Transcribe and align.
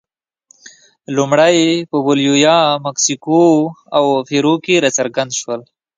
لومړی 1.15 1.57
په 1.89 1.97
بولیویا، 2.05 2.57
مکسیکو 2.85 3.43
او 3.97 4.05
پیرو 4.27 4.53
کې 4.65 4.81
راڅرګند 4.83 5.31
شول. 5.39 5.61